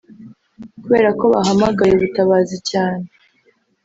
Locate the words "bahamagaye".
1.33-1.91